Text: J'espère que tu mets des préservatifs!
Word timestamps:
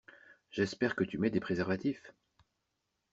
J'espère 0.49 0.95
que 0.95 1.03
tu 1.03 1.19
mets 1.19 1.29
des 1.29 1.39
préservatifs! 1.39 2.11